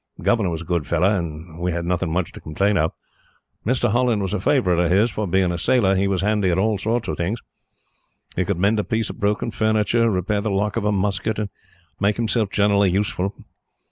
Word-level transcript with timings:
The 0.17 0.23
governor 0.23 0.49
was 0.49 0.63
a 0.63 0.65
good 0.65 0.87
fellow, 0.87 1.15
and 1.15 1.59
we 1.59 1.71
had 1.73 1.85
nothing 1.85 2.11
much 2.11 2.31
to 2.31 2.41
complain 2.41 2.75
of. 2.75 2.91
Mr. 3.63 3.91
Holland 3.91 4.23
was 4.23 4.33
a 4.33 4.39
favourite 4.39 4.83
of 4.83 4.89
his, 4.89 5.11
for, 5.11 5.27
being 5.27 5.51
a 5.51 5.59
sailor, 5.59 5.93
he 5.95 6.07
was 6.07 6.21
handy 6.23 6.49
at 6.49 6.57
all 6.57 6.79
sorts 6.79 7.07
of 7.07 7.17
things. 7.17 7.39
He 8.35 8.43
could 8.43 8.57
mend 8.57 8.79
a 8.79 8.83
piece 8.83 9.11
of 9.11 9.19
broken 9.19 9.51
furniture, 9.51 10.09
repair 10.09 10.41
the 10.41 10.49
lock 10.49 10.75
of 10.75 10.85
a 10.85 10.91
musket, 10.91 11.37
and 11.37 11.49
make 11.99 12.15
himself 12.17 12.49
generally 12.49 12.89
useful. 12.89 13.35